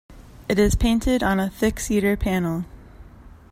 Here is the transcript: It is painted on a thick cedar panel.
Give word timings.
It 0.49 0.57
is 0.57 0.73
painted 0.73 1.21
on 1.21 1.39
a 1.39 1.47
thick 1.47 1.79
cedar 1.79 2.17
panel. 2.17 2.65